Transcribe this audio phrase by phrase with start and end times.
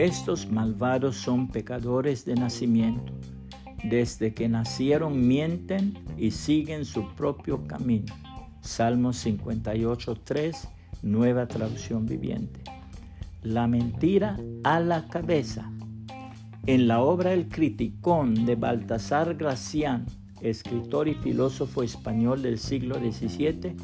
[0.00, 3.12] Estos malvados son pecadores de nacimiento.
[3.84, 8.14] Desde que nacieron mienten y siguen su propio camino.
[8.62, 10.68] Salmos 58, 3,
[11.02, 12.62] nueva traducción viviente.
[13.42, 15.70] La mentira a la cabeza.
[16.64, 20.06] En la obra El Criticón de Baltasar Gracián,
[20.40, 23.76] escritor y filósofo español del siglo XVII,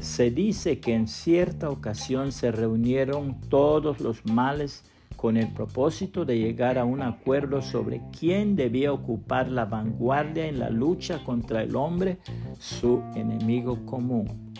[0.00, 4.82] se dice que en cierta ocasión se reunieron todos los males
[5.22, 10.58] con el propósito de llegar a un acuerdo sobre quién debía ocupar la vanguardia en
[10.58, 12.18] la lucha contra el hombre,
[12.58, 14.52] su enemigo común.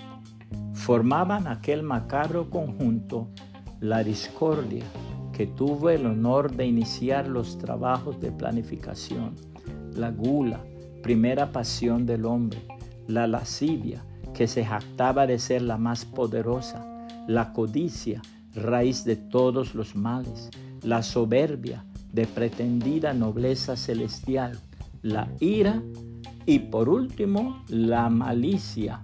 [0.72, 3.28] Formaban aquel macabro conjunto
[3.80, 4.84] la discordia,
[5.32, 9.34] que tuvo el honor de iniciar los trabajos de planificación,
[9.96, 10.60] la gula,
[11.02, 12.60] primera pasión del hombre,
[13.08, 16.86] la lascivia, que se jactaba de ser la más poderosa,
[17.26, 18.22] la codicia,
[18.55, 20.50] raíz de todos los males,
[20.83, 24.59] la soberbia, de pretendida nobleza celestial,
[25.03, 25.83] la ira
[26.47, 29.03] y por último la malicia,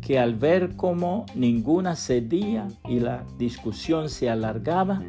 [0.00, 5.02] que al ver cómo ninguna cedía y la discusión se alargaba,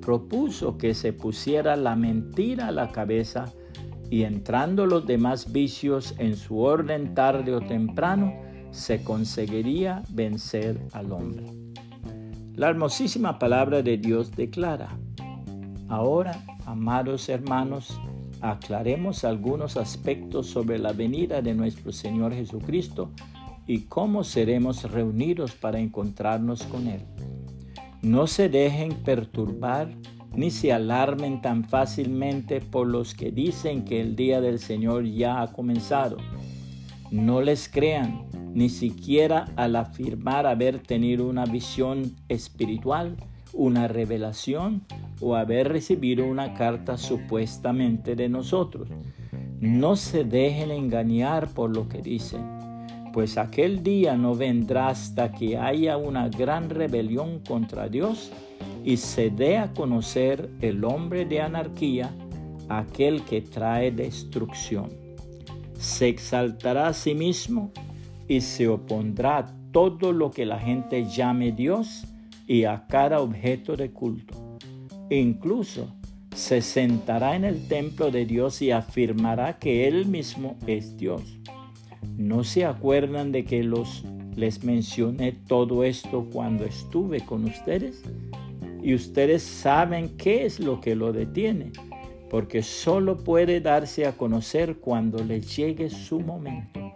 [0.00, 3.46] propuso que se pusiera la mentira a la cabeza
[4.10, 8.32] y entrando los demás vicios en su orden tarde o temprano,
[8.70, 11.65] se conseguiría vencer al hombre.
[12.56, 14.98] La hermosísima palabra de Dios declara,
[15.88, 18.00] ahora, amados hermanos,
[18.40, 23.10] aclaremos algunos aspectos sobre la venida de nuestro Señor Jesucristo
[23.66, 27.02] y cómo seremos reunidos para encontrarnos con Él.
[28.00, 29.90] No se dejen perturbar
[30.32, 35.42] ni se alarmen tan fácilmente por los que dicen que el día del Señor ya
[35.42, 36.16] ha comenzado.
[37.10, 43.16] No les crean, ni siquiera al afirmar haber tenido una visión espiritual,
[43.52, 44.82] una revelación
[45.20, 48.88] o haber recibido una carta supuestamente de nosotros.
[49.60, 52.56] No se dejen engañar por lo que dicen
[53.16, 58.30] pues aquel día no vendrá hasta que haya una gran rebelión contra Dios
[58.84, 62.10] y se dé a conocer el hombre de anarquía,
[62.68, 65.05] aquel que trae destrucción.
[65.86, 67.70] Se exaltará a sí mismo
[68.26, 72.04] y se opondrá a todo lo que la gente llame Dios
[72.48, 74.34] y a cada objeto de culto.
[75.10, 75.94] incluso
[76.34, 81.22] se sentará en el templo de Dios y afirmará que Él mismo es Dios.
[82.18, 84.02] ¿No se acuerdan de que los
[84.34, 88.02] les mencioné todo esto cuando estuve con ustedes?
[88.82, 91.70] Y ustedes saben qué es lo que lo detiene,
[92.30, 96.94] porque solo puede darse a conocer cuando le llegue su momento.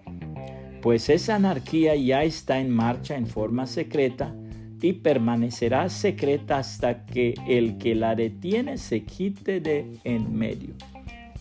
[0.83, 4.35] Pues esa anarquía ya está en marcha en forma secreta
[4.83, 10.75] y permanecerá secreta hasta que el que la detiene se quite de en medio.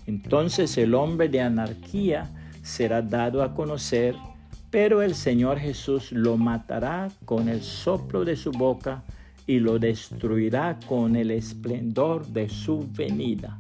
[0.08, 2.30] Entonces el hombre de anarquía
[2.64, 4.16] será dado a conocer,
[4.70, 9.04] pero el Señor Jesús lo matará con el soplo de su boca
[9.48, 13.60] y lo destruirá con el esplendor de su venida.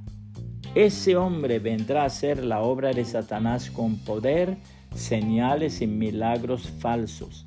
[0.75, 4.57] Ese hombre vendrá a hacer la obra de Satanás con poder,
[4.94, 7.46] señales y milagros falsos.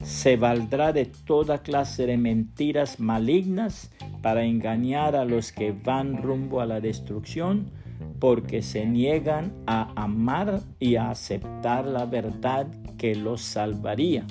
[0.00, 3.90] Se valdrá de toda clase de mentiras malignas
[4.20, 7.70] para engañar a los que van rumbo a la destrucción
[8.20, 14.24] porque se niegan a amar y a aceptar la verdad que los salvaría.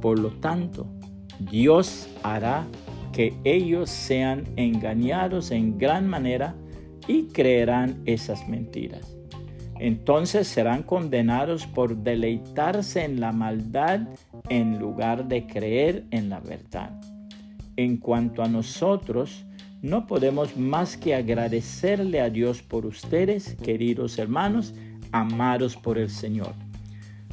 [0.00, 0.86] Por lo tanto,
[1.38, 2.66] Dios hará
[3.12, 6.54] que ellos sean engañados en gran manera
[7.06, 9.16] y creerán esas mentiras.
[9.78, 14.00] Entonces serán condenados por deleitarse en la maldad
[14.48, 16.98] en lugar de creer en la verdad.
[17.76, 19.44] En cuanto a nosotros,
[19.82, 24.74] no podemos más que agradecerle a Dios por ustedes, queridos hermanos,
[25.12, 26.54] amados por el Señor.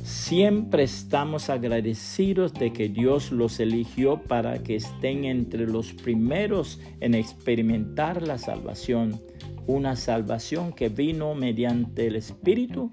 [0.04, 7.16] Siempre estamos agradecidos de que Dios los eligió para que estén entre los primeros en
[7.16, 9.22] experimentar la salvación,
[9.68, 12.92] una salvación que vino mediante el Espíritu,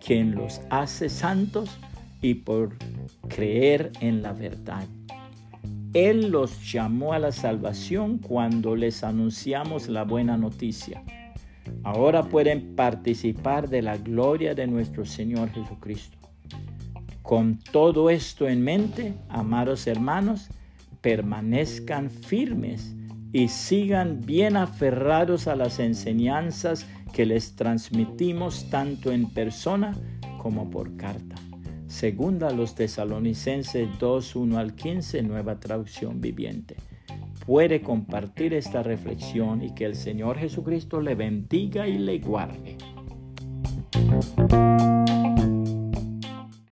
[0.00, 1.78] quien los hace santos
[2.22, 2.76] y por
[3.28, 4.86] creer en la verdad.
[5.92, 11.02] Él los llamó a la salvación cuando les anunciamos la buena noticia.
[11.82, 16.18] Ahora pueden participar de la gloria de nuestro Señor Jesucristo.
[17.22, 20.48] Con todo esto en mente, amados hermanos,
[21.00, 22.95] permanezcan firmes
[23.36, 29.94] y sigan bien aferrados a las enseñanzas que les transmitimos tanto en persona
[30.38, 31.34] como por carta.
[31.86, 36.76] Segunda los tesalonicenses 2, 1 al 15, nueva traducción viviente.
[37.44, 42.78] puede compartir esta reflexión y que el Señor Jesucristo le bendiga y le guarde.